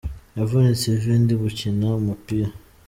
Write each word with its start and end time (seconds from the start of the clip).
Navunitse 0.35 0.85
ivi 0.95 1.13
ndigukina 1.23 1.87
umupira. 1.99 2.49